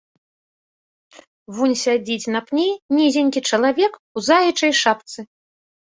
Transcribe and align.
Вунь 1.57 1.75
сядзіць 1.83 2.31
на 2.35 2.41
пні 2.47 2.65
нізенькі 2.97 3.45
чалавек 3.53 3.93
у 4.17 4.25
заячай 4.29 4.73
шапцы. 4.85 5.19